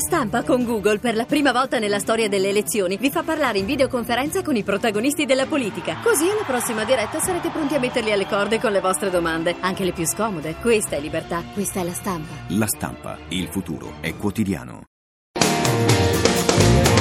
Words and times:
stampa 0.00 0.42
con 0.42 0.64
Google 0.64 0.98
per 0.98 1.14
la 1.14 1.24
prima 1.24 1.52
volta 1.52 1.78
nella 1.78 1.98
storia 1.98 2.28
delle 2.28 2.48
elezioni 2.48 2.96
vi 2.96 3.10
fa 3.10 3.22
parlare 3.22 3.58
in 3.58 3.66
videoconferenza 3.66 4.42
con 4.42 4.56
i 4.56 4.62
protagonisti 4.62 5.26
della 5.26 5.46
politica. 5.46 5.98
Così 6.02 6.28
alla 6.28 6.44
prossima 6.44 6.84
diretta 6.84 7.20
sarete 7.20 7.50
pronti 7.50 7.74
a 7.74 7.78
metterli 7.78 8.10
alle 8.10 8.26
corde 8.26 8.58
con 8.58 8.72
le 8.72 8.80
vostre 8.80 9.10
domande, 9.10 9.54
anche 9.60 9.84
le 9.84 9.92
più 9.92 10.06
scomode. 10.06 10.56
Questa 10.60 10.96
è 10.96 11.00
libertà, 11.00 11.44
questa 11.52 11.80
è 11.80 11.84
la 11.84 11.92
stampa. 11.92 12.34
La 12.48 12.66
stampa, 12.66 13.18
il 13.28 13.48
futuro 13.48 13.94
è 14.00 14.16
quotidiano. 14.16 14.82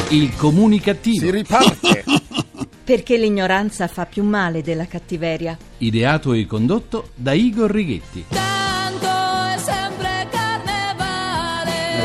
Il 0.09 0.35
comunicativo. 0.35 1.25
Si 1.25 1.31
riparte. 1.31 2.03
Perché 2.83 3.17
l'ignoranza 3.17 3.87
fa 3.87 4.05
più 4.05 4.23
male 4.23 4.61
della 4.61 4.87
cattiveria. 4.87 5.57
Ideato 5.77 6.33
e 6.33 6.45
condotto 6.47 7.09
da 7.15 7.33
Igor 7.33 7.69
Righetti. 7.69 8.25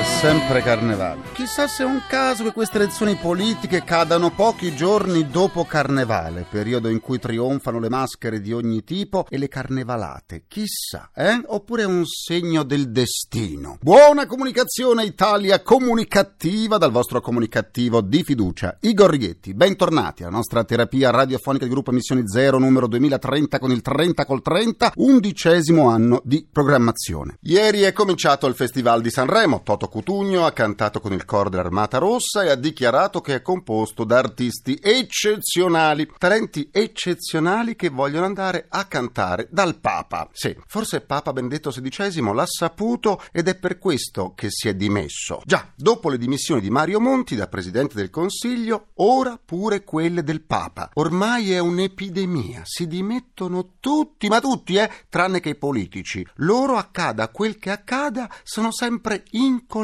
Sempre 0.04 0.62
carnevale. 0.62 1.22
Chissà 1.32 1.66
se 1.66 1.82
è 1.82 1.86
un 1.86 2.02
caso 2.06 2.44
che 2.44 2.52
queste 2.52 2.76
elezioni 2.78 3.16
politiche 3.16 3.82
cadano 3.84 4.30
pochi 4.30 4.76
giorni 4.76 5.28
dopo 5.28 5.64
carnevale, 5.64 6.46
periodo 6.48 6.88
in 6.88 7.00
cui 7.00 7.18
trionfano 7.18 7.78
le 7.78 7.88
maschere 7.88 8.40
di 8.40 8.52
ogni 8.52 8.84
tipo 8.84 9.26
e 9.28 9.38
le 9.38 9.48
carnevalate. 9.48 10.44
Chissà, 10.46 11.10
eh? 11.14 11.40
Oppure 11.46 11.82
è 11.82 11.86
un 11.86 12.04
segno 12.04 12.62
del 12.62 12.90
destino. 12.90 13.78
Buona 13.80 14.26
comunicazione 14.26 15.04
Italia 15.04 15.62
comunicativa 15.62 16.76
dal 16.76 16.90
vostro 16.90 17.20
comunicativo 17.20 18.00
di 18.02 18.22
fiducia. 18.22 18.76
Igor 18.80 19.10
Righetti, 19.10 19.54
bentornati 19.54 20.22
alla 20.22 20.36
nostra 20.36 20.64
terapia 20.64 21.10
radiofonica 21.10 21.64
di 21.64 21.70
gruppo 21.70 21.90
Emissioni 21.90 22.28
Zero 22.28 22.58
numero 22.58 22.86
2030 22.86 23.58
con 23.58 23.70
il 23.70 23.80
30 23.80 24.26
col 24.26 24.42
30, 24.42 24.92
undicesimo 24.96 25.88
anno 25.88 26.20
di 26.24 26.46
programmazione. 26.50 27.38
Ieri 27.42 27.80
è 27.80 27.92
cominciato 27.92 28.46
il 28.46 28.54
Festival 28.54 29.00
di 29.00 29.10
Sanremo. 29.10 29.62
Toto 29.62 29.88
Cutugno 29.94 30.44
ha 30.44 30.50
cantato 30.50 30.98
con 30.98 31.12
il 31.12 31.24
coro 31.24 31.48
dell'Armata 31.48 31.98
Rossa 31.98 32.42
e 32.42 32.50
ha 32.50 32.56
dichiarato 32.56 33.20
che 33.20 33.36
è 33.36 33.42
composto 33.42 34.02
da 34.02 34.18
artisti 34.18 34.76
eccezionali, 34.82 36.10
talenti 36.18 36.68
eccezionali 36.72 37.76
che 37.76 37.90
vogliono 37.90 38.26
andare 38.26 38.66
a 38.68 38.86
cantare 38.86 39.46
dal 39.52 39.78
Papa. 39.78 40.28
Sì, 40.32 40.52
forse 40.66 41.02
Papa 41.02 41.32
Benedetto 41.32 41.70
XVI 41.70 42.20
l'ha 42.34 42.44
saputo 42.44 43.22
ed 43.30 43.46
è 43.46 43.54
per 43.54 43.78
questo 43.78 44.32
che 44.34 44.48
si 44.50 44.66
è 44.66 44.74
dimesso. 44.74 45.40
Già, 45.44 45.70
dopo 45.76 46.08
le 46.08 46.18
dimissioni 46.18 46.60
di 46.60 46.70
Mario 46.70 46.98
Monti 46.98 47.36
da 47.36 47.46
Presidente 47.46 47.94
del 47.94 48.10
Consiglio, 48.10 48.88
ora 48.94 49.38
pure 49.42 49.84
quelle 49.84 50.24
del 50.24 50.40
Papa. 50.40 50.90
Ormai 50.94 51.52
è 51.52 51.60
un'epidemia, 51.60 52.62
si 52.64 52.88
dimettono 52.88 53.74
tutti, 53.78 54.26
ma 54.26 54.40
tutti, 54.40 54.74
eh, 54.74 54.90
tranne 55.08 55.38
che 55.38 55.50
i 55.50 55.54
politici. 55.54 56.26
Loro 56.38 56.78
accada 56.78 57.28
quel 57.28 57.58
che 57.58 57.70
accada, 57.70 58.28
sono 58.42 58.72
sempre 58.72 59.22
incollati 59.30 59.82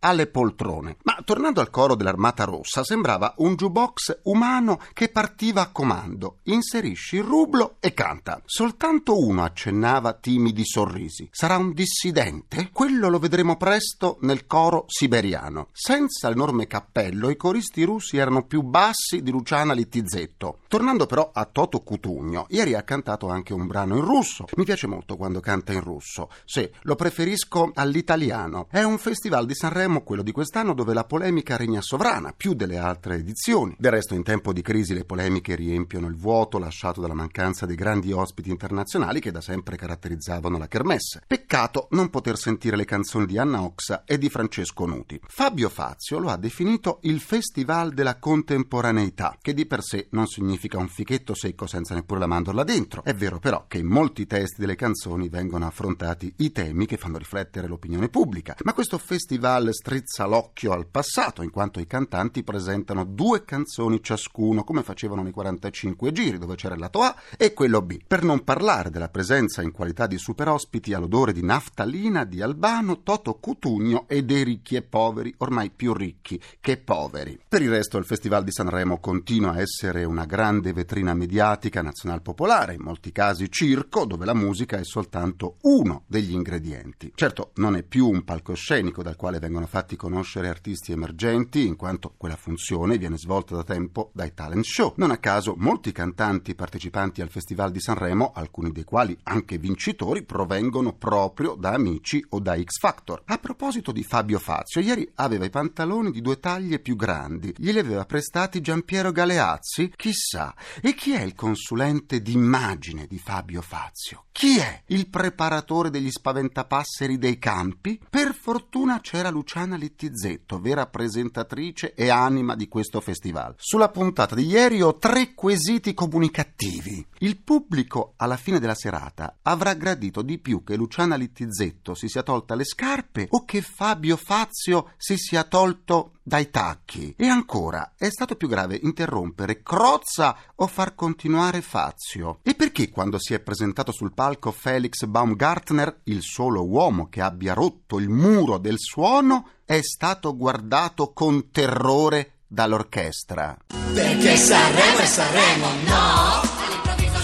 alle 0.00 0.26
poltrone. 0.26 0.96
Ma 1.02 1.20
tornando 1.24 1.60
al 1.60 1.70
coro 1.70 1.94
dell'Armata 1.94 2.44
Rossa, 2.44 2.84
sembrava 2.84 3.34
un 3.38 3.54
jukebox 3.54 4.20
umano 4.24 4.80
che 4.92 5.08
partiva 5.08 5.62
a 5.62 5.70
comando. 5.70 6.38
Inserisci 6.44 7.16
il 7.16 7.24
rublo 7.24 7.76
e 7.80 7.92
canta. 7.92 8.40
Soltanto 8.44 9.18
uno 9.18 9.44
accennava 9.44 10.14
timidi 10.14 10.64
sorrisi. 10.64 11.28
Sarà 11.30 11.56
un 11.56 11.72
dissidente? 11.72 12.70
Quello 12.72 13.08
lo 13.08 13.18
vedremo 13.18 13.56
presto 13.56 14.18
nel 14.20 14.46
coro 14.46 14.84
siberiano. 14.86 15.68
Senza 15.72 16.28
l'enorme 16.28 16.66
cappello, 16.66 17.30
i 17.30 17.36
coristi 17.36 17.82
russi 17.82 18.16
erano 18.16 18.44
più 18.44 18.62
bassi 18.62 19.22
di 19.22 19.30
Luciana 19.30 19.72
Littizzetto. 19.72 20.60
Tornando 20.68 21.06
però 21.06 21.30
a 21.32 21.44
Toto 21.44 21.80
Cutugno, 21.80 22.46
ieri 22.50 22.74
ha 22.74 22.82
cantato 22.82 23.28
anche 23.28 23.52
un 23.52 23.66
brano 23.66 23.96
in 23.96 24.04
russo. 24.04 24.46
Mi 24.56 24.64
piace 24.64 24.86
molto 24.86 25.16
quando 25.16 25.40
canta 25.40 25.72
in 25.72 25.80
russo. 25.80 26.30
Sì, 26.44 26.68
lo 26.82 26.94
preferisco 26.94 27.70
all'italiano. 27.74 28.68
È 28.70 28.82
un 28.82 28.98
festival 28.98 29.24
di 29.26 29.54
Sanremo, 29.54 30.02
quello 30.02 30.22
di 30.22 30.32
quest'anno, 30.32 30.72
dove 30.72 30.94
la 30.94 31.04
polemica 31.04 31.56
regna 31.56 31.80
sovrana, 31.80 32.32
più 32.36 32.54
delle 32.54 32.78
altre 32.78 33.16
edizioni. 33.16 33.74
Del 33.78 33.90
resto, 33.90 34.14
in 34.14 34.22
tempo 34.22 34.52
di 34.52 34.62
crisi, 34.62 34.94
le 34.94 35.04
polemiche 35.04 35.54
riempiono 35.54 36.06
il 36.06 36.16
vuoto 36.16 36.58
lasciato 36.58 37.00
dalla 37.00 37.14
mancanza 37.14 37.66
dei 37.66 37.76
grandi 37.76 38.12
ospiti 38.12 38.50
internazionali 38.50 39.20
che 39.20 39.32
da 39.32 39.40
sempre 39.40 39.76
caratterizzavano 39.76 40.58
la 40.58 40.68
kermesse. 40.68 41.22
Peccato 41.26 41.88
non 41.90 42.10
poter 42.10 42.38
sentire 42.38 42.76
le 42.76 42.84
canzoni 42.84 43.26
di 43.26 43.38
Anna 43.38 43.62
Oxa 43.62 44.04
e 44.04 44.16
di 44.18 44.28
Francesco 44.28 44.86
Nuti. 44.86 45.20
Fabio 45.26 45.68
Fazio 45.68 46.18
lo 46.18 46.30
ha 46.30 46.36
definito 46.36 46.98
il 47.02 47.20
festival 47.20 47.92
della 47.92 48.18
contemporaneità, 48.18 49.36
che 49.40 49.54
di 49.54 49.66
per 49.66 49.82
sé 49.82 50.06
non 50.10 50.26
significa 50.26 50.78
un 50.78 50.88
fichetto 50.88 51.34
secco 51.34 51.66
senza 51.66 51.94
neppure 51.94 52.20
la 52.20 52.26
mandorla 52.26 52.64
dentro. 52.64 53.02
È 53.02 53.14
vero 53.14 53.38
però 53.38 53.64
che 53.66 53.78
in 53.78 53.86
molti 53.86 54.26
testi 54.26 54.60
delle 54.60 54.76
canzoni 54.76 55.28
vengono 55.28 55.66
affrontati 55.66 56.32
i 56.36 56.52
temi 56.52 56.86
che 56.86 56.96
fanno 56.96 57.18
riflettere 57.18 57.66
l'opinione 57.66 58.08
pubblica, 58.08 58.54
ma 58.62 58.72
questo 58.72 58.98
festival 59.06 59.72
strizza 59.72 60.26
l'occhio 60.26 60.72
al 60.72 60.88
passato, 60.88 61.42
in 61.42 61.50
quanto 61.50 61.78
i 61.78 61.86
cantanti 61.86 62.42
presentano 62.42 63.04
due 63.04 63.44
canzoni 63.44 64.02
ciascuno, 64.02 64.64
come 64.64 64.82
facevano 64.82 65.22
nei 65.22 65.30
45 65.30 66.10
giri, 66.10 66.38
dove 66.38 66.56
c'era 66.56 66.74
il 66.74 66.80
lato 66.80 67.02
A 67.02 67.14
e 67.38 67.54
quello 67.54 67.80
B. 67.82 67.98
Per 68.04 68.24
non 68.24 68.42
parlare 68.42 68.90
della 68.90 69.08
presenza 69.08 69.62
in 69.62 69.70
qualità 69.70 70.08
di 70.08 70.18
super 70.18 70.48
ospiti 70.48 70.92
all'odore 70.92 71.32
di 71.32 71.44
naftalina 71.44 72.24
di 72.24 72.42
Albano, 72.42 73.02
Toto 73.04 73.34
Cutugno 73.34 74.06
e 74.08 74.24
dei 74.24 74.42
ricchi 74.42 74.74
e 74.74 74.82
poveri, 74.82 75.32
ormai 75.38 75.70
più 75.70 75.92
ricchi 75.92 76.42
che 76.60 76.76
poveri. 76.76 77.38
Per 77.48 77.62
il 77.62 77.70
resto 77.70 77.98
il 77.98 78.04
Festival 78.04 78.42
di 78.42 78.50
Sanremo 78.50 78.98
continua 78.98 79.52
a 79.52 79.60
essere 79.60 80.02
una 80.02 80.24
grande 80.24 80.72
vetrina 80.72 81.14
mediatica 81.14 81.80
nazional 81.80 82.22
popolare, 82.22 82.74
in 82.74 82.82
molti 82.82 83.12
casi 83.12 83.48
circo, 83.50 84.04
dove 84.04 84.24
la 84.24 84.34
musica 84.34 84.76
è 84.78 84.84
soltanto 84.84 85.58
uno 85.62 86.02
degli 86.08 86.32
ingredienti. 86.32 87.12
Certo, 87.14 87.52
non 87.54 87.76
è 87.76 87.84
più 87.84 88.08
un 88.08 88.24
palcoscenico 88.24 88.95
dal 89.02 89.16
quale 89.16 89.38
vengono 89.38 89.66
fatti 89.66 89.96
conoscere 89.96 90.48
artisti 90.48 90.92
emergenti, 90.92 91.66
in 91.66 91.76
quanto 91.76 92.14
quella 92.16 92.36
funzione 92.36 92.98
viene 92.98 93.18
svolta 93.18 93.54
da 93.54 93.64
tempo 93.64 94.10
dai 94.12 94.34
talent 94.34 94.64
show. 94.64 94.94
Non 94.96 95.10
a 95.10 95.18
caso 95.18 95.54
molti 95.56 95.92
cantanti 95.92 96.54
partecipanti 96.54 97.20
al 97.20 97.28
Festival 97.28 97.70
di 97.70 97.80
Sanremo, 97.80 98.32
alcuni 98.34 98.72
dei 98.72 98.84
quali 98.84 99.16
anche 99.24 99.58
vincitori, 99.58 100.22
provengono 100.22 100.94
proprio 100.94 101.54
da 101.54 101.72
Amici 101.72 102.24
o 102.30 102.40
da 102.40 102.56
X 102.56 102.78
Factor. 102.78 103.22
A 103.26 103.38
proposito 103.38 103.92
di 103.92 104.02
Fabio 104.02 104.38
Fazio, 104.38 104.80
ieri 104.80 105.10
aveva 105.16 105.44
i 105.44 105.50
pantaloni 105.50 106.10
di 106.10 106.20
due 106.20 106.38
taglie 106.38 106.78
più 106.78 106.96
grandi. 106.96 107.54
Glieli 107.56 107.78
aveva 107.78 108.04
prestati 108.04 108.60
Giampiero 108.60 109.12
Galeazzi? 109.12 109.92
Chissà. 109.96 110.54
E 110.80 110.94
chi 110.94 111.12
è 111.12 111.22
il 111.22 111.34
consulente 111.34 112.20
d'immagine 112.20 113.06
di 113.06 113.18
Fabio 113.18 113.62
Fazio? 113.62 114.26
Chi 114.32 114.58
è 114.58 114.82
il 114.88 115.08
preparatore 115.08 115.90
degli 115.90 116.10
spaventapasseri 116.10 117.18
dei 117.18 117.38
campi? 117.38 118.00
Per 118.08 118.34
fortuna 118.34 118.85
c'era 119.00 119.28
Luciana 119.28 119.76
Littizzetto, 119.76 120.60
vera 120.60 120.86
presentatrice 120.86 121.92
e 121.94 122.08
anima 122.08 122.54
di 122.54 122.68
questo 122.68 123.00
festival. 123.00 123.54
Sulla 123.58 123.88
puntata 123.88 124.34
di 124.34 124.46
ieri 124.46 124.80
ho 124.80 124.96
tre 124.96 125.34
quesiti 125.34 125.92
comunicativi. 125.92 127.04
Il 127.18 127.38
pubblico 127.38 128.14
alla 128.16 128.36
fine 128.36 128.60
della 128.60 128.74
serata 128.74 129.38
avrà 129.42 129.74
gradito 129.74 130.22
di 130.22 130.38
più 130.38 130.62
che 130.62 130.76
Luciana 130.76 131.16
Littizzetto 131.16 131.94
si 131.94 132.08
sia 132.08 132.22
tolta 132.22 132.54
le 132.54 132.64
scarpe 132.64 133.26
o 133.30 133.44
che 133.44 133.60
Fabio 133.60 134.16
Fazio 134.16 134.92
si 134.96 135.16
sia 135.16 135.44
tolto 135.44 136.12
dai 136.26 136.50
tacchi. 136.50 137.14
E 137.16 137.28
ancora, 137.28 137.92
è 137.96 138.08
stato 138.10 138.34
più 138.34 138.48
grave 138.48 138.80
interrompere 138.82 139.62
Crozza 139.62 140.36
o 140.56 140.66
far 140.66 140.96
continuare 140.96 141.62
Fazio? 141.62 142.40
E 142.42 142.56
perché 142.56 142.90
quando 142.90 143.16
si 143.20 143.32
è 143.32 143.38
presentato 143.38 143.92
sul 143.92 144.12
palco 144.12 144.50
Felix 144.50 145.04
Baumgartner, 145.04 146.00
il 146.04 146.22
solo 146.22 146.66
uomo 146.66 147.08
che 147.08 147.20
abbia 147.20 147.54
rotto 147.54 148.00
il 148.00 148.08
muro 148.08 148.58
del 148.58 148.78
suono, 148.78 149.50
è 149.64 149.80
stato 149.82 150.36
guardato 150.36 151.12
con 151.12 151.52
terrore 151.52 152.38
dall'orchestra? 152.48 153.56
Perché 153.94 154.36
Sanremo 154.36 154.98
è 154.98 155.06
Sanremo, 155.06 155.66
no? 155.86 156.55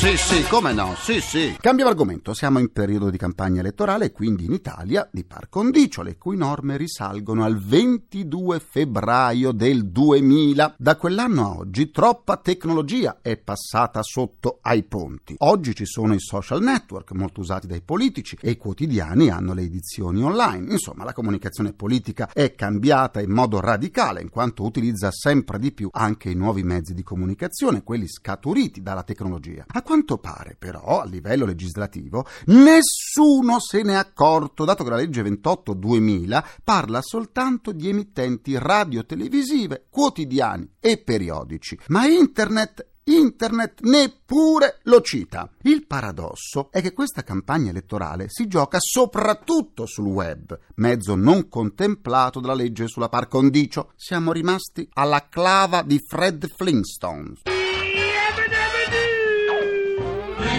Sì, 0.02 0.16
sì, 0.16 0.42
come 0.48 0.72
no? 0.72 0.94
Sì, 0.96 1.20
sì. 1.20 1.56
Cambiamo 1.60 1.90
argomento. 1.90 2.34
Siamo 2.34 2.58
in 2.58 2.72
periodo 2.72 3.08
di 3.08 3.16
campagna 3.16 3.60
elettorale 3.60 4.10
quindi 4.10 4.46
in 4.46 4.52
Italia 4.52 5.08
di 5.12 5.24
par 5.24 5.48
condicio, 5.48 6.02
le 6.02 6.18
cui 6.18 6.36
norme 6.36 6.76
risalgono 6.76 7.44
al 7.44 7.56
22 7.56 8.58
febbraio 8.58 9.52
del 9.52 9.88
2000. 9.88 10.74
Da 10.76 10.96
quell'anno 10.96 11.44
a 11.44 11.56
oggi 11.56 11.92
troppa 11.92 12.36
tecnologia 12.38 13.18
è 13.22 13.36
passata 13.36 14.02
sotto 14.02 14.58
ai 14.62 14.82
ponti. 14.82 15.36
Oggi 15.38 15.72
ci 15.72 15.86
sono 15.86 16.14
i 16.14 16.20
social 16.20 16.60
network, 16.62 17.12
molto 17.12 17.40
usati 17.40 17.68
dai 17.68 17.82
politici, 17.82 18.36
e 18.40 18.50
i 18.50 18.56
quotidiani 18.56 19.30
hanno 19.30 19.54
le 19.54 19.62
edizioni 19.62 20.24
online. 20.24 20.72
Insomma, 20.72 21.04
la 21.04 21.12
comunicazione 21.12 21.74
politica 21.74 22.28
è 22.32 22.56
cambiata 22.56 23.20
in 23.20 23.30
modo 23.30 23.60
radicale, 23.60 24.20
in 24.20 24.30
quanto 24.30 24.64
utilizza 24.64 25.12
sempre 25.12 25.60
di 25.60 25.70
più 25.70 25.90
anche 25.92 26.28
i 26.28 26.34
nuovi 26.34 26.64
mezzi 26.64 26.92
di 26.92 27.04
comunicazione, 27.04 27.84
quelli 27.84 28.08
scaturiti 28.08 28.82
dalla 28.82 29.04
tecnologia. 29.04 29.64
A 29.68 29.81
quanto 29.82 30.18
pare, 30.18 30.56
però, 30.58 31.00
a 31.00 31.04
livello 31.04 31.44
legislativo, 31.44 32.26
nessuno 32.46 33.60
se 33.60 33.82
n'è 33.82 33.94
accorto, 33.94 34.64
dato 34.64 34.84
che 34.84 34.90
la 34.90 34.96
legge 34.96 35.22
28-2000 35.22 36.44
parla 36.64 37.00
soltanto 37.02 37.72
di 37.72 37.88
emittenti 37.88 38.58
radiotelevisive, 38.58 39.86
quotidiani 39.90 40.76
e 40.80 40.98
periodici. 40.98 41.78
Ma 41.88 42.06
internet 42.06 42.90
Internet 43.04 43.80
neppure 43.82 44.78
lo 44.84 45.00
cita. 45.00 45.50
Il 45.62 45.86
paradosso 45.86 46.68
è 46.70 46.80
che 46.80 46.92
questa 46.92 47.24
campagna 47.24 47.70
elettorale 47.70 48.26
si 48.28 48.46
gioca 48.46 48.78
soprattutto 48.80 49.86
sul 49.86 50.06
web, 50.06 50.56
mezzo 50.76 51.16
non 51.16 51.48
contemplato 51.48 52.38
dalla 52.38 52.54
legge 52.54 52.86
sulla 52.86 53.08
par 53.08 53.26
condicio. 53.26 53.92
Siamo 53.96 54.30
rimasti 54.30 54.88
alla 54.92 55.26
clava 55.28 55.82
di 55.82 55.98
Fred 56.06 56.46
Flintstone. 56.54 57.61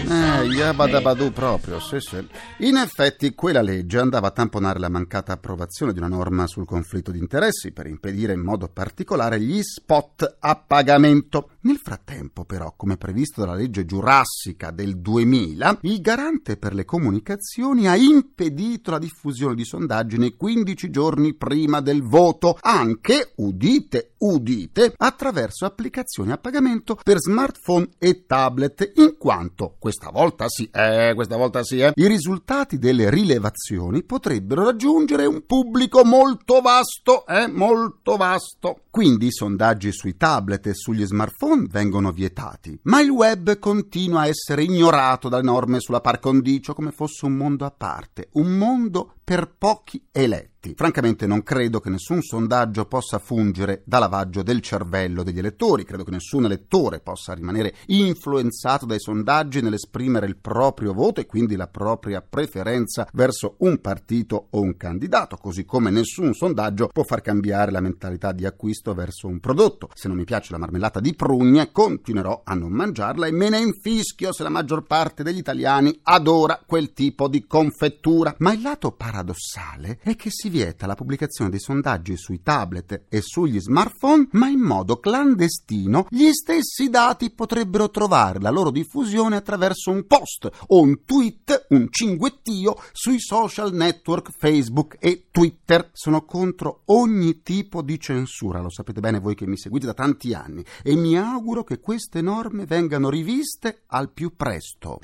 Eh, 0.06 0.46
Yabadabadu 0.48 1.32
proprio, 1.32 1.80
sì, 1.80 2.00
sì. 2.00 2.28
In 2.60 2.76
effetti 2.76 3.34
quella 3.34 3.62
legge 3.62 4.00
andava 4.00 4.28
a 4.28 4.32
tamponare 4.32 4.80
la 4.80 4.90
mancata 4.90 5.34
approvazione 5.34 5.94
di 5.94 6.00
una 6.00 6.08
norma 6.08 6.46
sul 6.48 6.66
conflitto 6.66 7.12
di 7.12 7.20
interessi 7.20 7.72
per 7.72 7.88
impedire 7.88 8.34
in 8.34 8.42
modo 8.42 8.68
particolare 8.68 9.40
gli 9.40 9.62
spot 9.62 10.38
a 10.40 10.56
pagamento. 10.56 11.50
Nel 11.65 11.77
frattempo, 11.77 12.44
però, 12.44 12.74
come 12.75 12.98
previsto 12.98 13.39
dalla 13.39 13.54
legge 13.54 13.86
giurassica 13.86 14.71
del 14.71 14.98
2000, 14.98 15.77
il 15.83 16.01
garante 16.01 16.57
per 16.57 16.74
le 16.74 16.83
comunicazioni 16.83 17.88
ha 17.88 17.95
impedito 17.95 18.92
la 18.92 19.00
diffusione 19.00 19.56
di 19.56 19.63
sondaggi 19.63 20.18
nei 20.18 20.36
15 20.36 20.89
giorni 20.89 21.33
prima 21.36 21.80
del 21.80 22.01
voto, 22.01 22.57
anche, 22.60 23.31
udite, 23.38 24.15
udite, 24.18 24.94
attraverso 24.98 25.63
applicazioni 25.63 26.33
a 26.33 26.38
pagamento 26.38 27.00
per 27.01 27.19
smartphone 27.19 27.92
e 27.98 28.25
tablet, 28.25 28.92
in 28.95 29.16
quanto 29.18 29.75
questa 29.80 30.09
volta 30.09 30.50
sì, 30.50 30.69
eh, 30.69 31.13
questa 31.16 31.38
volta 31.38 31.63
sì, 31.63 31.80
eh, 31.80 31.94
i 31.95 32.07
risultati 32.07 32.77
delle 32.77 33.09
rilevazioni 33.09 34.04
potrebbero 34.04 34.66
raggiungere 34.66 35.25
un 35.25 35.45
pubblico 35.45 36.04
molto 36.04 36.59
vasto, 36.59 37.25
eh, 37.25 37.48
molto 37.48 38.18
vasto. 38.18 38.80
Quindi 38.89 39.27
i 39.27 39.31
sondaggi 39.31 39.92
sui 39.92 40.18
tablet 40.18 40.68
e 40.68 40.74
sugli 40.75 41.06
smartphone 41.06 41.51
vengono 41.56 42.12
vietati, 42.12 42.78
ma 42.84 43.02
il 43.02 43.10
web 43.10 43.60
continua 43.60 44.22
a 44.22 44.28
essere 44.28 44.64
ignorato 44.64 45.30
dalle 45.30 45.44
norme 45.44 45.80
sulla 45.80 46.02
par 46.02 46.20
condicio 46.20 46.74
come 46.74 46.92
fosse 46.92 47.26
un 47.26 47.34
mondo 47.34 47.66
a 47.66 47.72
parte, 47.72 48.30
un 48.34 48.58
mondo 48.58 49.16
per 49.24 49.54
pochi 49.58 50.06
eletti. 50.12 50.74
Francamente 50.75 51.28
non 51.28 51.44
credo 51.44 51.81
che 51.81 51.90
nessun 51.90 52.22
sondaggio 52.22 52.86
possa 52.86 53.20
fungere 53.20 53.81
da 53.86 54.00
lavaggio 54.00 54.44
del 54.44 54.62
cervello 54.62 55.24
degli 55.24 55.40
elettori, 55.40 55.84
credo 55.84 56.06
che 56.06 56.12
nessun 56.12 56.46
elettore 56.46 57.02
possa 57.02 57.34
rimanere 57.34 57.75
influenzato 57.88 58.86
dai 58.86 59.00
sondaggi 59.00 59.62
nell'esprimere 59.62 60.25
il 60.25 60.38
proprio 60.38 60.94
voto 60.94 61.20
e 61.20 61.25
quindi 61.25 61.58
la 61.58 61.68
propria 61.68 62.22
preferenza 62.22 63.08
verso 63.12 63.56
un 63.60 63.80
partito 63.81 64.48
o 64.52 64.62
un 64.62 64.78
candidato, 64.78 65.36
così 65.36 65.66
come 65.66 65.90
nessun 65.90 66.34
sondaggio 66.34 66.88
può 66.88 67.04
far 67.04 67.22
cambiare 67.22 67.72
la 67.72 67.81
mentalità 67.81 68.31
di 68.31 68.46
acquisto 68.46 68.94
verso 68.94 69.28
un 69.28 69.40
prodotto. 69.42 69.90
Se 69.94 70.08
non 70.08 70.16
mi 70.16 70.24
piace 70.24 70.54
la 70.54 70.60
marmellata 70.60 71.02
di 71.02 71.14
prugne, 71.14 71.72
continuerò 71.74 72.42
a 72.46 72.54
non 72.54 72.72
mangiarla 72.72 73.28
e 73.28 73.31
me 73.31 73.50
ne 73.50 73.60
infischio 73.60 74.31
se 74.31 74.44
la 74.44 74.50
maggior 74.50 74.84
parte 74.84 75.24
degli 75.24 75.40
italiani 75.40 76.00
adora 76.04 76.62
quel 76.66 76.94
tipo 76.94 77.28
di 77.28 77.46
confettura. 77.46 78.34
Ma 78.38 78.54
il 78.54 78.62
lato 78.62 78.92
paradossale 79.13 80.00
è 80.01 80.15
che 80.15 80.30
si 80.31 80.50
vieta 80.50 80.88
la 80.88 80.95
pubblicazione 80.95 81.51
dei 81.51 81.60
sondaggi 81.60 82.18
sui 82.18 82.42
tablet 82.42 83.04
e 83.10 83.21
sugli 83.21 83.60
smartphone, 83.60 84.27
ma 84.31 84.48
in 84.48 84.60
modo 84.60 84.98
clandestino 84.98 86.07
gli 86.10 86.31
stessi 86.31 86.89
dati 86.89 87.30
potrebbero 87.30 87.92
trovare 87.92 88.39
la 88.39 88.50
loro 88.50 88.71
diffusione 88.71 89.36
attraverso 89.36 89.92
un 89.92 90.07
post 90.07 90.50
o 90.68 90.80
un 90.81 91.06
tweet, 91.06 91.68
un 91.69 91.88
cinguettio 91.92 92.75
sui 92.92 93.19
social 93.19 93.71
network 93.71 94.31
Facebook 94.36 94.98
e 95.00 95.27
Twitter. 95.30 95.92
Sono 95.94 96.25
contro 96.25 96.81
ogni 96.86 97.44
tipo 97.44 97.83
di 97.83 98.00
censura, 98.00 98.62
lo 98.62 98.71
sapete 98.71 99.00
bene 99.00 99.19
voi 99.19 99.36
che 99.36 99.45
mi 99.45 99.57
seguite 99.57 99.86
da 99.86 99.94
tanti 99.94 100.33
anni, 100.33 100.66
e 100.81 100.95
mi 100.95 101.16
auguro 101.18 101.63
che 101.63 101.80
queste 101.80 102.21
norme 102.21 102.66
vengano 102.66 103.09
riviste 103.09 103.83
al 103.88 104.12
più 104.12 104.36
presto. 104.36 105.00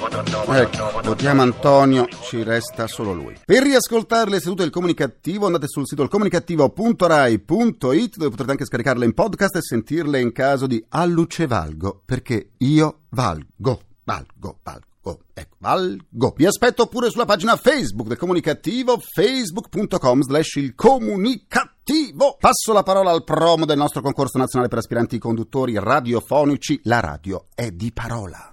Ecco, 0.00 1.00
votiamo 1.02 1.42
Antonio, 1.42 2.06
ci 2.22 2.44
resta 2.44 2.86
solo 2.86 3.12
lui. 3.12 3.36
Per 3.44 3.62
riascoltare 3.62 4.30
le 4.30 4.40
sedute 4.40 4.62
del 4.62 4.70
comunicativo 4.70 5.44
andate 5.46 5.66
sul 5.66 5.86
sito 5.86 6.02
ilcomunicativo.rai.it 6.02 8.16
dove 8.16 8.30
potrete 8.30 8.52
anche 8.52 8.64
scaricarle 8.64 9.04
in 9.04 9.12
podcast 9.12 9.56
e 9.56 9.62
sentirle 9.62 10.18
in 10.20 10.32
caso 10.32 10.66
di 10.66 10.82
alluce 10.90 11.46
valgo, 11.46 12.00
perché 12.04 12.52
io 12.58 13.00
valgo, 13.10 13.80
valgo, 14.04 14.58
valgo. 14.62 14.86
Ecco, 15.32 15.56
valgo. 15.58 16.34
Vi 16.36 16.46
aspetto 16.46 16.86
pure 16.86 17.10
sulla 17.10 17.24
pagina 17.24 17.56
Facebook 17.56 18.08
del 18.08 18.18
comunicativo, 18.18 18.98
facebook.com 18.98 20.22
slash 20.22 20.56
il 20.56 20.74
comunicativo. 20.74 22.36
Passo 22.38 22.72
la 22.72 22.82
parola 22.82 23.10
al 23.10 23.24
promo 23.24 23.64
del 23.64 23.78
nostro 23.78 24.02
concorso 24.02 24.38
nazionale 24.38 24.68
per 24.68 24.78
aspiranti 24.78 25.18
conduttori 25.18 25.78
radiofonici. 25.78 26.80
La 26.84 27.00
radio 27.00 27.46
è 27.54 27.70
di 27.70 27.92
parola. 27.92 28.52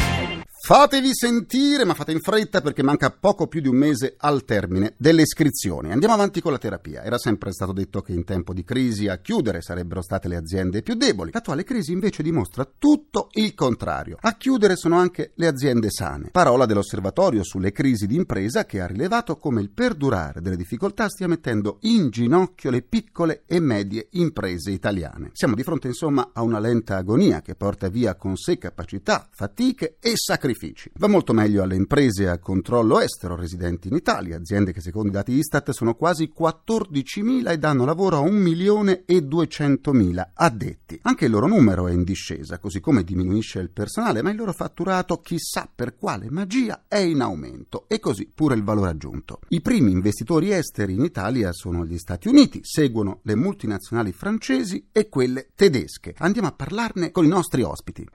Fatevi 0.71 1.09
sentire, 1.13 1.83
ma 1.83 1.93
fate 1.93 2.13
in 2.13 2.21
fretta 2.21 2.61
perché 2.61 2.81
manca 2.81 3.11
poco 3.11 3.47
più 3.47 3.59
di 3.59 3.67
un 3.67 3.75
mese 3.75 4.15
al 4.17 4.45
termine 4.45 4.93
delle 4.95 5.23
iscrizioni. 5.23 5.91
Andiamo 5.91 6.13
avanti 6.13 6.39
con 6.39 6.53
la 6.53 6.57
terapia. 6.57 7.03
Era 7.03 7.17
sempre 7.17 7.51
stato 7.51 7.73
detto 7.73 8.01
che 8.01 8.13
in 8.13 8.23
tempo 8.23 8.53
di 8.53 8.63
crisi 8.63 9.09
a 9.09 9.17
chiudere 9.17 9.61
sarebbero 9.61 10.01
state 10.01 10.29
le 10.29 10.37
aziende 10.37 10.81
più 10.81 10.93
deboli. 10.93 11.31
L'attuale 11.33 11.65
crisi 11.65 11.91
invece 11.91 12.23
dimostra 12.23 12.65
tutto 12.77 13.27
il 13.33 13.53
contrario. 13.53 14.15
A 14.21 14.37
chiudere 14.37 14.77
sono 14.77 14.95
anche 14.95 15.33
le 15.35 15.47
aziende 15.47 15.89
sane. 15.91 16.29
Parola 16.31 16.65
dell'osservatorio 16.65 17.43
sulle 17.43 17.73
crisi 17.73 18.07
di 18.07 18.15
impresa 18.15 18.63
che 18.63 18.79
ha 18.79 18.87
rilevato 18.87 19.35
come 19.35 19.59
il 19.59 19.71
perdurare 19.71 20.39
delle 20.39 20.55
difficoltà 20.55 21.09
stia 21.09 21.27
mettendo 21.27 21.79
in 21.81 22.09
ginocchio 22.09 22.69
le 22.69 22.81
piccole 22.81 23.43
e 23.45 23.59
medie 23.59 24.07
imprese 24.11 24.71
italiane. 24.71 25.31
Siamo 25.33 25.55
di 25.55 25.63
fronte 25.63 25.87
insomma 25.87 26.29
a 26.31 26.41
una 26.43 26.59
lenta 26.59 26.95
agonia 26.95 27.41
che 27.41 27.55
porta 27.55 27.89
via 27.89 28.15
con 28.15 28.37
sé 28.37 28.57
capacità, 28.57 29.27
fatiche 29.29 29.97
e 29.99 30.13
sacrifici. 30.15 30.59
Va 30.93 31.07
molto 31.07 31.33
meglio 31.33 31.63
alle 31.63 31.75
imprese 31.75 32.27
a 32.27 32.37
controllo 32.37 32.99
estero 32.99 33.35
residenti 33.35 33.87
in 33.87 33.95
Italia, 33.95 34.37
aziende 34.37 34.71
che 34.71 34.81
secondo 34.81 35.07
i 35.07 35.11
dati 35.11 35.31
Istat 35.31 35.71
sono 35.71 35.95
quasi 35.95 36.31
14.000 36.37 37.49
e 37.49 37.57
danno 37.57 37.83
lavoro 37.83 38.17
a 38.17 38.19
1 38.19 38.31
milione 38.31 39.03
e 39.05 39.19
200.000 39.19 40.29
addetti. 40.33 40.99
Anche 41.03 41.25
il 41.25 41.31
loro 41.31 41.47
numero 41.47 41.87
è 41.87 41.93
in 41.93 42.03
discesa, 42.03 42.59
così 42.59 42.79
come 42.79 43.03
diminuisce 43.03 43.59
il 43.59 43.71
personale, 43.71 44.21
ma 44.21 44.29
il 44.29 44.37
loro 44.37 44.53
fatturato, 44.53 45.19
chissà 45.21 45.67
per 45.73 45.95
quale 45.95 46.29
magia, 46.29 46.83
è 46.87 46.97
in 46.97 47.21
aumento 47.21 47.85
e 47.87 47.99
così 47.99 48.31
pure 48.33 48.53
il 48.53 48.63
valore 48.63 48.91
aggiunto. 48.91 49.39
I 49.47 49.61
primi 49.61 49.91
investitori 49.91 50.51
esteri 50.51 50.93
in 50.93 51.03
Italia 51.03 51.51
sono 51.53 51.85
gli 51.85 51.97
Stati 51.97 52.27
Uniti, 52.27 52.59
seguono 52.63 53.19
le 53.23 53.35
multinazionali 53.35 54.11
francesi 54.11 54.89
e 54.91 55.09
quelle 55.09 55.49
tedesche. 55.55 56.13
Andiamo 56.19 56.49
a 56.49 56.51
parlarne 56.51 57.09
con 57.11 57.25
i 57.25 57.29
nostri 57.29 57.63
ospiti. 57.63 58.07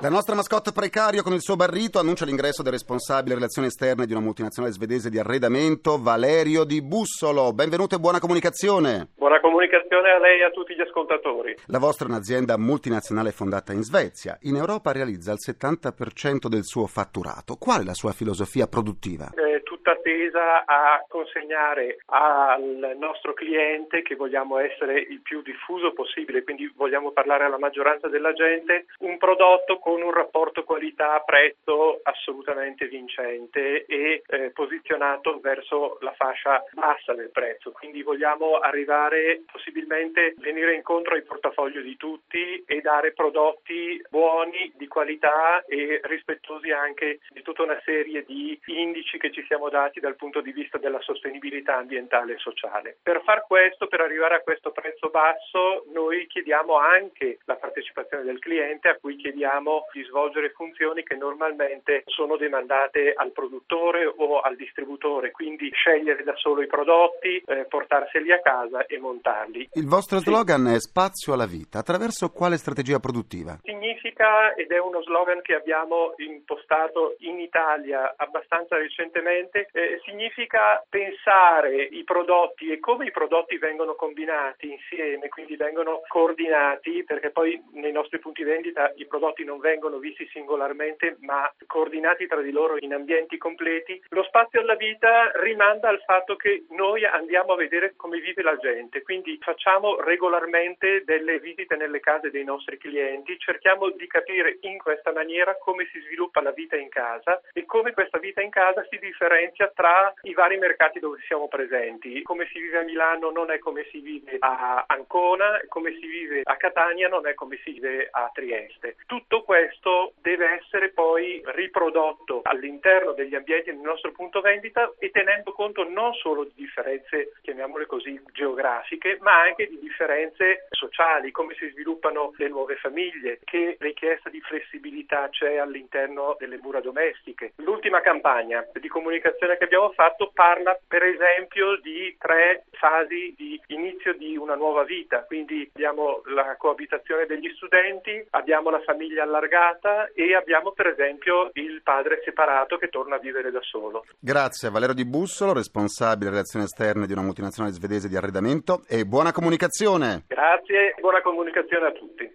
La 0.00 0.10
nostra 0.10 0.34
mascotte 0.34 0.72
precario 0.72 1.22
con 1.22 1.32
il 1.32 1.40
suo 1.40 1.56
barrito 1.56 1.98
annuncia 1.98 2.26
l'ingresso 2.26 2.62
del 2.62 2.72
responsabile 2.72 3.34
relazioni 3.34 3.68
esterne 3.68 4.04
di 4.04 4.12
una 4.12 4.20
multinazionale 4.20 4.74
svedese 4.74 5.08
di 5.08 5.18
arredamento, 5.18 5.98
Valerio 5.98 6.64
Di 6.64 6.82
Bussolo. 6.82 7.54
Benvenuto 7.54 7.94
e 7.94 7.98
buona 7.98 8.20
comunicazione. 8.20 9.08
Buona 9.16 9.40
comunicazione 9.40 10.10
a 10.10 10.18
lei 10.18 10.40
e 10.40 10.44
a 10.44 10.50
tutti 10.50 10.74
gli 10.74 10.82
ascoltatori. 10.82 11.56
La 11.68 11.78
vostra 11.78 12.06
è 12.06 12.10
un'azienda 12.10 12.58
multinazionale 12.58 13.32
fondata 13.32 13.72
in 13.72 13.82
Svezia. 13.82 14.36
In 14.42 14.56
Europa 14.56 14.92
realizza 14.92 15.32
il 15.32 15.38
70% 15.40 16.46
del 16.46 16.64
suo 16.64 16.86
fatturato. 16.86 17.56
Qual 17.56 17.80
è 17.80 17.84
la 17.84 17.94
sua 17.94 18.12
filosofia 18.12 18.66
produttiva? 18.66 19.30
È 19.34 19.55
tutta 19.86 20.00
tesa 20.02 20.64
a 20.64 21.04
consegnare 21.06 21.98
al 22.06 22.96
nostro 22.98 23.34
cliente, 23.34 24.02
che 24.02 24.16
vogliamo 24.16 24.58
essere 24.58 24.98
il 24.98 25.20
più 25.20 25.42
diffuso 25.42 25.92
possibile, 25.92 26.42
quindi 26.42 26.70
vogliamo 26.74 27.12
parlare 27.12 27.44
alla 27.44 27.58
maggioranza 27.58 28.08
della 28.08 28.32
gente, 28.32 28.86
un 29.00 29.16
prodotto 29.16 29.78
con 29.78 30.02
un 30.02 30.10
rapporto 30.10 30.64
qualità-prezzo 30.64 32.00
assolutamente 32.02 32.88
vincente 32.88 33.84
e 33.86 34.22
eh, 34.26 34.50
posizionato 34.50 35.38
verso 35.40 35.98
la 36.00 36.12
fascia 36.16 36.64
bassa 36.72 37.14
del 37.14 37.30
prezzo. 37.30 37.70
Quindi 37.70 38.02
vogliamo 38.02 38.58
arrivare 38.58 39.42
possibilmente 39.50 40.34
venire 40.38 40.74
incontro 40.74 41.14
ai 41.14 41.22
portafoglio 41.22 41.80
di 41.80 41.96
tutti 41.96 42.64
e 42.66 42.80
dare 42.80 43.12
prodotti 43.12 44.02
buoni, 44.10 44.72
di 44.74 44.88
qualità 44.88 45.64
e 45.64 46.00
rispettosi 46.02 46.72
anche 46.72 47.20
di 47.28 47.42
tutta 47.42 47.62
una 47.62 47.80
serie 47.84 48.24
di 48.24 48.58
indici 48.66 49.16
che 49.18 49.30
ci 49.30 49.44
siamo 49.46 49.68
dati 49.68 49.74
accomodati 49.76 50.00
dal 50.00 50.16
punto 50.16 50.40
di 50.40 50.52
vista 50.52 50.78
della 50.78 51.00
sostenibilità 51.00 51.76
ambientale 51.76 52.34
e 52.34 52.38
sociale. 52.38 52.96
Per 53.02 53.22
far 53.24 53.46
questo, 53.46 53.86
per 53.86 54.00
arrivare 54.00 54.36
a 54.36 54.40
questo 54.40 54.72
prezzo 54.72 55.10
basso, 55.10 55.84
noi 55.92 56.26
chiediamo 56.26 56.76
anche 56.76 57.38
la 57.44 57.56
partecipazione 57.56 58.24
del 58.24 58.38
cliente 58.38 58.88
a 58.88 58.96
cui 58.96 59.16
chiediamo 59.16 59.86
di 59.92 60.02
svolgere 60.04 60.50
funzioni 60.50 61.02
che 61.02 61.16
normalmente 61.16 62.02
sono 62.06 62.36
demandate 62.36 63.12
al 63.14 63.32
produttore 63.32 64.06
o 64.06 64.40
al 64.40 64.56
distributore, 64.56 65.30
quindi 65.30 65.70
scegliere 65.72 66.22
da 66.24 66.34
solo 66.36 66.62
i 66.62 66.66
prodotti, 66.66 67.42
eh, 67.46 67.66
portarseli 67.68 68.32
a 68.32 68.40
casa 68.40 68.86
e 68.86 68.98
montarli. 68.98 69.68
Il 69.74 69.86
vostro 69.86 70.18
slogan 70.18 70.66
è 70.68 70.80
spazio 70.80 71.34
alla 71.34 71.46
vita. 71.46 71.78
Attraverso 71.78 72.30
quale 72.30 72.56
strategia 72.56 72.98
produttiva? 72.98 73.58
Significa, 73.62 74.54
ed 74.54 74.70
è 74.70 74.78
uno 74.78 75.02
slogan 75.02 75.42
che 75.42 75.54
abbiamo 75.54 76.14
impostato 76.16 77.16
in 77.20 77.38
Italia 77.40 78.14
abbastanza 78.16 78.76
recentemente, 78.76 79.65
eh, 79.72 80.00
significa 80.04 80.84
pensare 80.88 81.82
i 81.82 82.04
prodotti 82.04 82.70
e 82.70 82.80
come 82.80 83.06
i 83.06 83.10
prodotti 83.10 83.58
vengono 83.58 83.94
combinati 83.94 84.70
insieme, 84.70 85.28
quindi 85.28 85.56
vengono 85.56 86.02
coordinati, 86.08 87.04
perché 87.04 87.30
poi 87.30 87.60
nei 87.72 87.92
nostri 87.92 88.18
punti 88.18 88.42
vendita 88.42 88.92
i 88.96 89.06
prodotti 89.06 89.44
non 89.44 89.58
vengono 89.58 89.98
visti 89.98 90.26
singolarmente 90.32 91.16
ma 91.20 91.50
coordinati 91.66 92.26
tra 92.26 92.40
di 92.40 92.50
loro 92.50 92.76
in 92.78 92.94
ambienti 92.94 93.38
completi. 93.38 94.02
Lo 94.10 94.22
spazio 94.24 94.60
alla 94.60 94.74
vita 94.76 95.30
rimanda 95.34 95.88
al 95.88 96.02
fatto 96.04 96.36
che 96.36 96.64
noi 96.70 97.04
andiamo 97.04 97.52
a 97.52 97.56
vedere 97.56 97.94
come 97.96 98.20
vive 98.20 98.42
la 98.42 98.56
gente, 98.56 99.02
quindi 99.02 99.38
facciamo 99.40 100.00
regolarmente 100.00 101.04
delle 101.04 101.38
visite 101.38 101.76
nelle 101.76 102.00
case 102.00 102.30
dei 102.30 102.44
nostri 102.44 102.78
clienti, 102.78 103.38
cerchiamo 103.38 103.90
di 103.90 104.06
capire 104.06 104.58
in 104.62 104.78
questa 104.78 105.12
maniera 105.12 105.56
come 105.58 105.88
si 105.92 106.00
sviluppa 106.00 106.40
la 106.40 106.52
vita 106.52 106.76
in 106.76 106.88
casa 106.88 107.40
e 107.52 107.64
come 107.64 107.92
questa 107.92 108.18
vita 108.18 108.42
in 108.42 108.50
casa 108.50 108.86
si 108.90 108.98
differenzia 108.98 109.55
tra 109.74 110.12
i 110.22 110.34
vari 110.34 110.58
mercati 110.58 110.98
dove 110.98 111.18
siamo 111.26 111.48
presenti. 111.48 112.22
Come 112.22 112.46
si 112.52 112.60
vive 112.60 112.78
a 112.78 112.82
Milano 112.82 113.30
non 113.30 113.50
è 113.50 113.58
come 113.58 113.86
si 113.90 114.00
vive 114.00 114.36
a 114.38 114.84
Ancona, 114.86 115.60
come 115.68 115.92
si 115.92 116.06
vive 116.06 116.42
a 116.44 116.56
Catania 116.56 117.08
non 117.08 117.26
è 117.26 117.34
come 117.34 117.58
si 117.64 117.72
vive 117.72 118.08
a 118.10 118.30
Trieste. 118.32 118.96
Tutto 119.06 119.42
questo 119.42 120.12
deve 120.20 120.60
essere 120.60 120.90
poi 120.90 121.42
riprodotto 121.46 122.40
all'interno 122.44 123.12
degli 123.12 123.34
ambienti 123.34 123.70
del 123.70 123.80
nostro 123.80 124.12
punto 124.12 124.40
vendita 124.40 124.92
e 124.98 125.10
tenendo 125.10 125.52
conto 125.52 125.88
non 125.88 126.12
solo 126.14 126.44
di 126.44 126.52
differenze, 126.54 127.32
chiamiamole 127.42 127.86
così, 127.86 128.20
geografiche, 128.32 129.18
ma 129.20 129.40
anche 129.40 129.68
di 129.68 129.78
differenze 129.78 130.66
sociali, 130.70 131.30
come 131.30 131.54
si 131.54 131.68
sviluppano 131.70 132.32
le 132.36 132.48
nuove 132.48 132.76
famiglie, 132.76 133.40
che 133.44 133.76
richiesta 133.78 134.30
di 134.30 134.40
flessibilità 134.40 135.28
c'è 135.30 135.56
all'interno 135.56 136.36
delle 136.38 136.58
mura 136.58 136.80
domestiche. 136.80 137.52
L'ultima 137.56 138.00
campagna 138.00 138.66
di 138.72 138.88
comunicazione 138.88 139.45
che 139.54 139.64
abbiamo 139.64 139.92
fatto 139.92 140.30
parla 140.32 140.78
per 140.86 141.02
esempio 141.02 141.78
di 141.80 142.16
tre 142.18 142.64
fasi 142.72 143.34
di 143.36 143.60
inizio 143.68 144.14
di 144.14 144.36
una 144.36 144.54
nuova 144.54 144.84
vita, 144.84 145.24
quindi 145.24 145.70
abbiamo 145.74 146.22
la 146.26 146.56
coabitazione 146.56 147.26
degli 147.26 147.48
studenti, 147.54 148.26
abbiamo 148.30 148.70
la 148.70 148.80
famiglia 148.80 149.22
allargata 149.22 150.10
e 150.14 150.34
abbiamo 150.34 150.72
per 150.72 150.88
esempio 150.88 151.50
il 151.54 151.80
padre 151.82 152.20
separato 152.24 152.76
che 152.76 152.88
torna 152.88 153.16
a 153.16 153.18
vivere 153.18 153.50
da 153.50 153.60
solo. 153.62 154.04
Grazie 154.18 154.70
Valero 154.70 154.92
Di 154.92 155.06
Bussolo, 155.06 155.52
responsabile 155.52 156.30
relazioni 156.30 156.64
esterne 156.64 157.06
di 157.06 157.12
una 157.12 157.22
multinazionale 157.22 157.74
svedese 157.74 158.08
di 158.08 158.16
arredamento 158.16 158.82
e 158.88 159.04
buona 159.04 159.32
comunicazione. 159.32 160.24
Grazie 160.26 160.94
buona 160.98 161.22
comunicazione 161.22 161.86
a 161.86 161.92
tutti. 161.92 162.34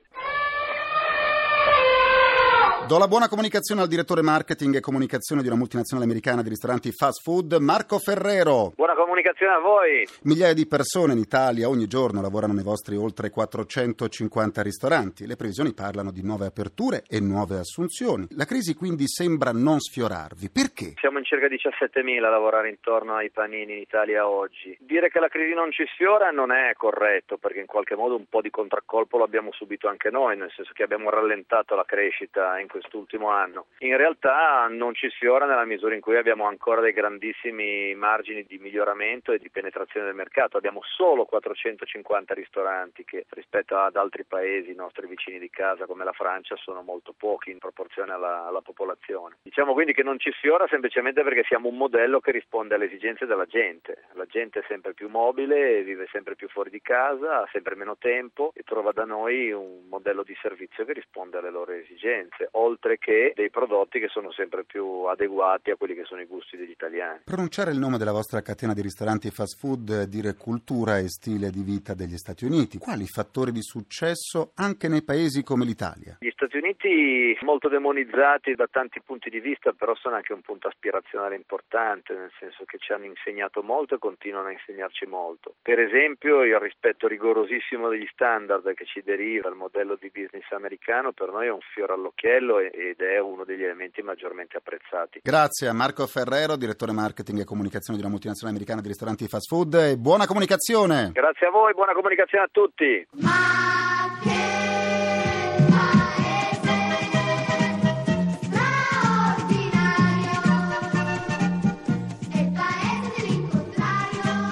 Do 2.88 2.98
la 2.98 3.08
buona 3.08 3.30
comunicazione 3.30 3.82
al 3.82 3.88
direttore 3.88 4.22
marketing 4.22 4.76
e 4.76 4.80
comunicazione 4.82 5.42
di 5.42 5.48
una 5.48 5.56
multinazionale 5.56 6.10
americana 6.10 6.42
di 6.42 6.50
ristoranti 6.50 6.92
fast 6.92 7.22
food, 7.22 7.54
Marco 7.54 8.00
Ferrero. 8.00 8.74
Buona 8.76 8.96
comunicazione 8.96 9.54
a 9.54 9.60
voi. 9.60 10.08
Migliaia 10.24 10.54
di 10.54 10.68
persone 10.68 11.14
in 11.14 11.20
Italia 11.20 11.70
ogni 11.70 11.88
giorno 11.88 12.22
lavorano 12.22 12.54
nei 12.54 12.64
vostri 12.64 12.96
oltre 12.96 13.30
450 13.30 14.62
ristoranti. 14.62 15.26
Le 15.26 15.36
previsioni 15.36 15.74
parlano 15.74 16.12
di 16.12 16.24
nuove 16.24 16.48
aperture 16.48 17.04
e 17.08 17.20
nuove 17.20 17.60
assunzioni. 17.60 18.28
La 18.32 18.46
crisi 18.46 18.74
quindi 18.74 19.08
sembra 19.08 19.52
non 19.52 19.80
sfiorarvi. 19.80 20.50
Perché? 20.50 20.94
Siamo 21.00 21.20
in 21.20 21.24
circa 21.24 21.48
17.000 21.48 22.24
a 22.24 22.30
lavorare 22.30 22.70
intorno 22.70 23.16
ai 23.16 23.30
panini 23.30 23.74
in 23.74 23.80
Italia 23.80 24.28
oggi. 24.28 24.76
Dire 24.80 25.10
che 25.10 25.20
la 25.20 25.28
crisi 25.28 25.54
non 25.54 25.72
ci 25.72 25.86
sfiora 25.94 26.32
non 26.32 26.52
è 26.52 26.74
corretto 26.76 27.38
perché 27.38 27.60
in 27.60 27.68
qualche 27.68 27.96
modo 27.96 28.16
un 28.16 28.26
po' 28.28 28.42
di 28.42 28.50
contraccolpo 28.50 29.18
l'abbiamo 29.18 29.52
subito 29.54 29.88
anche 29.88 30.10
noi, 30.10 30.36
nel 30.36 30.52
senso 30.56 30.72
che 30.74 30.84
abbiamo 30.84 31.10
rallentato 31.10 31.76
la 31.76 31.86
crescita 31.86 32.60
in 32.60 32.68
quest'ultimo 32.72 33.30
anno. 33.30 33.66
In 33.80 33.98
realtà 33.98 34.68
non 34.70 34.94
ci 34.94 35.10
sfiora 35.10 35.46
nella 35.46 35.66
misura 35.66 35.94
in 35.94 36.00
cui 36.00 36.16
abbiamo 36.16 36.46
ancora 36.48 36.80
dei 36.80 36.94
grandissimi 36.94 37.94
margini 37.96 38.46
di 38.48 38.58
miglioramento 38.60 39.34
e 39.34 39.40
di 39.40 39.50
penetrazione 39.50 40.06
del 40.06 40.16
mercato. 40.16 40.56
Abbiamo 40.56 40.80
solo 40.84 41.25
450 41.25 42.34
ristoranti 42.34 43.04
che 43.04 43.25
rispetto 43.30 43.78
ad 43.78 43.98
altri 43.98 44.24
paesi, 44.24 44.74
nostri 44.74 45.06
vicini 45.06 45.38
di 45.38 45.50
casa 45.50 45.86
come 45.86 46.06
la 46.06 46.13
Francia, 46.13 46.56
sono 46.56 46.82
molto 46.82 47.13
pochi 47.16 47.51
in 47.51 47.58
proporzione 47.58 48.13
alla, 48.13 48.46
alla 48.48 48.62
popolazione. 48.62 49.36
Diciamo 49.42 49.74
quindi 49.74 49.94
che 49.94 50.04
non 50.04 50.18
ci 50.18 50.32
sfiora 50.32 50.66
semplicemente 50.68 51.24
perché 51.24 51.44
siamo 51.44 51.68
un 51.68 51.75
modello 51.75 52.22
che 52.22 52.32
risponde 52.32 52.75
alle 52.75 52.86
esigenze 52.86 53.25
della 53.25 53.46
gente. 53.46 54.06
La 54.13 54.25
gente 54.25 54.60
è 54.60 54.63
sempre 54.70 54.94
più 54.94 55.10
mobile, 55.10 55.84
vive 55.84 56.08
sempre 56.10 56.36
più 56.36 56.48
fuori 56.48 56.70
di 56.70 56.82
casa, 56.82 57.42
ha 57.42 57.50
sempre 57.51 57.75
meno 57.75 57.98
tempo 57.98 58.54
e 58.56 58.63
trova 58.63 58.94
da 58.94 59.04
noi 59.04 59.51
un 59.51 59.88
modello 59.90 60.24
di 60.24 60.38
servizio 60.42 60.86
che 60.86 60.94
risponde 60.94 61.38
alle 61.38 61.51
loro 61.51 61.74
esigenze, 61.74 62.48
oltre 62.62 62.98
che 62.98 63.34
dei 63.36 63.50
prodotti 63.50 64.00
che 64.00 64.08
sono 64.08 64.32
sempre 64.32 64.63
più 64.63 65.03
adeguati 65.06 65.72
a 65.72 65.75
quelli 65.75 65.96
che 65.96 66.03
sono 66.06 66.22
i 66.22 66.25
gusti 66.25 66.58
degli 66.58 66.70
italiani. 66.70 67.22
Pronunciare 67.25 67.72
il 67.72 67.80
nome 67.80 67.98
della 67.98 68.12
vostra 68.12 68.41
catena 68.41 68.74
di 68.74 68.82
ristoranti 68.82 69.32
fast 69.32 69.58
food 69.58 70.03
dire 70.03 70.36
cultura 70.36 71.00
e 71.00 71.10
stile 71.10 71.50
di 71.50 71.63
vita 71.63 71.94
degli 71.94 72.18
Stati 72.18 72.46
Uniti. 72.46 72.77
Quali 72.77 73.06
fattori 73.08 73.51
di 73.51 73.62
successo 73.62 74.51
anche 74.56 74.88
nei 74.88 75.03
paesi 75.03 75.44
come 75.44 75.65
l'Italia? 75.65 76.18
Gli 76.20 76.30
Stati 76.32 76.58
Uniti 76.58 77.38
molto 77.41 77.68
demonizzati 77.68 78.56
da 78.56 78.68
tanti 78.68 79.01
punti 79.01 79.30
di 79.30 79.39
vista, 79.39 79.72
però 79.72 79.96
sono 79.96 80.15
anche 80.15 80.34
un 80.34 80.41
punto 80.41 80.68
aspirazionale 80.68 81.36
importante, 81.36 82.13
nel 82.13 82.32
senso 82.39 82.63
che 82.65 82.77
ci 82.77 82.91
hanno 82.94 83.06
insegnato 83.06 83.62
molto 83.63 83.96
e 83.96 84.00
continuano 84.00 84.48
a 84.48 84.51
insegnarci 84.51 85.06
molto. 85.06 85.56
Per 85.62 85.80
esempio 85.80 86.44
il 86.44 86.60
rispetto 86.60 87.08
rigorosissimo 87.08 87.89
degli 87.89 88.08
standard 88.12 88.74
che 88.74 88.86
ci 88.86 89.01
deriva 89.01 89.50
dal 89.50 89.58
modello 89.58 89.96
di 89.96 90.12
business 90.13 90.50
americano 90.51 91.12
per 91.12 91.32
noi 91.32 91.48
è 91.48 91.51
un 91.51 91.62
fiore 91.74 91.94
all'occhiello 91.94 92.50
ed 92.60 93.00
è 93.00 93.20
uno 93.20 93.43
degli 93.43 93.63
elementi 93.63 94.01
maggiormente 94.01 94.58
apprezzati. 94.58 95.20
Grazie 95.24 95.67
a 95.67 95.74
Marco 95.74 96.05
Ferrero, 96.08 96.55
direttore 96.55 96.91
marketing 96.91 97.39
e 97.39 97.43
comunicazione 97.46 97.98
di 97.98 98.03
una 98.03 98.12
multinazionale 98.12 98.55
americana 98.55 98.81
di 98.81 98.88
ristoranti 98.88 99.27
fast 99.27 99.48
food 99.48 99.74
e 99.75 99.98
buona 99.98 100.25
comunicazione. 100.25 101.12
Grazie 101.13 101.48
a 101.48 101.51
voi, 101.51 101.74
buona 101.74 101.93
comunicazione 101.93 102.46
a 102.46 102.50
tutti. 102.51 103.08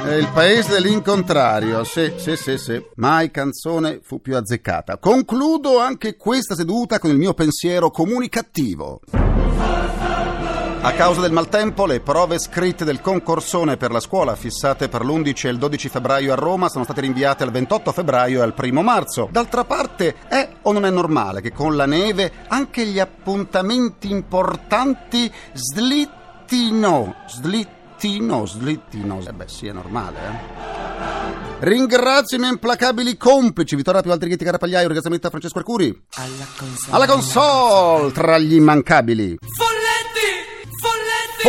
È 0.10 0.16
il 0.16 0.28
paese 0.34 0.72
dell'incontrario, 0.72 1.84
sì, 1.84 2.12
sì, 2.18 2.36
sì, 2.36 2.58
sì. 2.58 2.84
Mai 2.96 3.30
canzone 3.30 4.00
fu 4.02 4.20
più 4.20 4.36
azzeccata. 4.36 4.98
Concludo 4.98 5.78
anche 5.78 6.18
questa 6.18 6.56
seduta 6.56 6.98
con 6.98 7.12
il 7.12 7.18
mio 7.18 7.36
pensiero 7.36 7.92
comunicativo. 7.92 9.02
A 10.82 10.92
causa 10.94 11.22
del 11.22 11.32
maltempo, 11.32 11.86
le 11.86 12.00
prove 12.00 12.40
scritte 12.40 12.86
del 12.86 13.02
concorsone 13.02 13.78
per 13.78 13.92
la 13.92 14.00
scuola, 14.00 14.36
fissate 14.36 14.90
per 14.90 15.06
l'11 15.06 15.46
e 15.46 15.50
il 15.52 15.60
12 15.60 15.90
febbraio 15.90 16.34
a 16.34 16.36
Roma, 16.36 16.70
sono 16.70 16.86
state 16.86 17.02
rinviate 17.02 17.44
al 17.44 17.52
28 17.52 17.92
febbraio 17.92 18.40
e 18.40 18.44
al 18.44 18.56
1 18.60 18.82
marzo. 18.82 19.30
D'altra 19.32 19.64
parte, 19.64 20.16
è 20.28 20.50
o 20.64 20.72
non 20.72 20.88
è 20.88 20.90
normale 20.90 21.40
che 21.42 21.52
con 21.52 21.76
la 21.76 21.86
neve 21.86 22.32
anche 22.48 22.84
gli 22.84 22.98
appuntamenti 22.98 24.10
importanti 24.10 25.32
slittino, 25.54 27.14
slittino? 27.28 27.78
Slittino, 28.00 28.46
slittino. 28.46 29.20
Eh 29.28 29.34
beh, 29.34 29.48
sì, 29.50 29.68
è 29.68 29.74
normale, 29.74 30.18
eh. 30.20 31.68
Ringrazio 31.68 32.38
i 32.38 32.40
miei 32.40 32.54
implacabili 32.54 33.18
complici, 33.18 33.76
Vittorio 33.76 34.02
Più 34.02 34.12
Altrighetti 34.12 34.46
Carapagliaio, 34.46 34.84
ringraziamento 34.84 35.28
a 35.28 35.30
Francesco 35.30 35.58
Arcuri. 35.58 36.04
Alla 36.14 36.46
console. 36.58 36.96
Alla 36.96 37.06
console, 37.08 38.12
tra 38.14 38.38
gli 38.38 38.54
immancabili. 38.54 39.38
Folletti! 39.42 39.69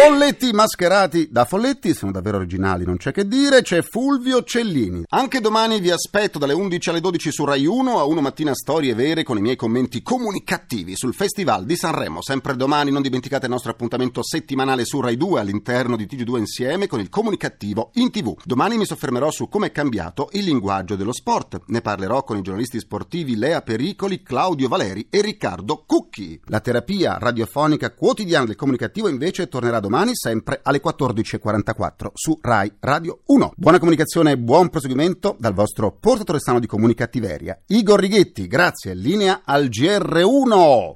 Folletti! 0.03 0.51
Mascherati 0.53 1.29
da 1.31 1.45
folletti, 1.45 1.93
sono 1.93 2.11
davvero 2.11 2.39
originali, 2.39 2.87
non 2.87 2.97
c'è 2.97 3.13
che 3.13 3.29
dire, 3.29 3.61
c'è 3.61 3.83
Fulvio 3.83 4.43
Cellini. 4.43 5.03
Anche 5.11 5.41
domani 5.41 5.79
vi 5.79 5.91
aspetto 5.91 6.39
dalle 6.39 6.55
11 6.55 6.89
alle 6.89 7.01
12 7.01 7.31
su 7.31 7.45
Rai 7.45 7.67
1 7.67 7.99
a 7.99 8.05
1 8.05 8.21
mattina 8.23 8.55
storie 8.55 8.95
vere 8.95 9.25
con 9.25 9.37
i 9.37 9.43
miei 9.43 9.57
commenti 9.57 10.03
comunicativi 10.03 10.97
sul 10.97 11.13
Festival 11.13 11.67
di 11.67 11.77
Sanremo. 11.77 12.23
Sempre 12.23 12.57
domani 12.57 12.91
non 12.91 13.03
dimenticate 13.03 13.45
il 13.45 13.53
nostro 13.53 13.73
appuntamento 13.73 14.23
settimanale 14.23 14.87
su 14.87 15.01
Rai 15.01 15.19
2 15.19 15.39
all'interno 15.39 15.97
di 15.97 16.07
TG2 16.11 16.39
insieme 16.39 16.87
con 16.87 17.01
il 17.01 17.11
comunicativo 17.11 17.91
in 17.95 18.11
TV. 18.11 18.35
Domani 18.43 18.79
mi 18.79 18.87
soffermerò 18.87 19.31
su 19.31 19.51
come 19.51 19.67
è 19.67 19.73
cambiato 19.73 20.31
il 20.33 20.45
linguaggio 20.45 20.97
dello 20.97 21.13
sport. 21.13 21.61
Ne 21.67 21.83
parlerò 21.83 22.25
con 22.25 22.39
i 22.39 22.43
giornalisti 22.43 22.79
sportivi 22.79 23.37
Lea 23.37 23.61
Pericoli, 23.61 24.23
Claudio 24.23 24.69
Valeri 24.69 25.09
e 25.11 25.21
Riccardo 25.21 25.85
Cucchi. 25.87 26.41
La 26.47 26.61
terapia 26.61 27.19
radiofonica 27.19 27.93
quotidiana 27.93 28.47
del 28.47 28.57
comunicativo 28.57 29.07
invece 29.07 29.49
tornerà 29.49 29.79
domani 29.79 29.89
domani 29.91 30.15
sempre 30.15 30.61
alle 30.63 30.81
14.44 30.81 32.11
su 32.15 32.39
Rai 32.41 32.71
Radio 32.79 33.23
1. 33.27 33.55
Buona 33.57 33.81
comunicazione 33.81 34.31
e 34.31 34.39
buon 34.39 34.69
proseguimento 34.69 35.35
dal 35.37 35.53
vostro 35.53 35.91
portatore 35.91 36.39
sano 36.39 36.61
di 36.61 36.69
comunicattiveria, 36.69 37.61
Igor 37.67 37.99
Righetti. 37.99 38.47
Grazie, 38.47 38.95
linea 38.95 39.41
al 39.45 39.65
GR1. 39.65 40.93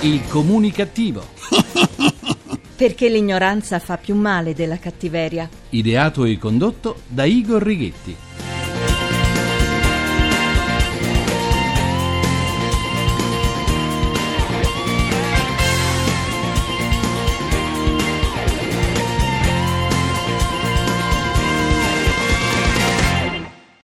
Il 0.00 0.26
comunicativo. 0.26 1.22
Perché 2.74 3.08
l'ignoranza 3.08 3.78
fa 3.78 3.96
più 3.98 4.16
male 4.16 4.52
della 4.52 4.78
cattiveria. 4.78 5.48
Ideato 5.70 6.24
e 6.24 6.38
condotto 6.38 7.02
da 7.06 7.22
Igor 7.24 7.62
Righetti. 7.62 8.16